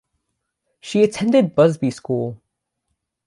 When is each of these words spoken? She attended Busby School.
She 0.79 1.03
attended 1.03 1.53
Busby 1.53 1.91
School. 1.91 2.41